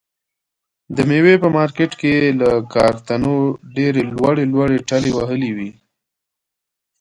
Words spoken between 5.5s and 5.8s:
وي.